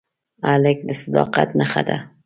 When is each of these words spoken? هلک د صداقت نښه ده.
هلک 0.47 0.77
د 0.87 0.89
صداقت 1.01 1.49
نښه 1.59 1.81
ده. 1.87 1.97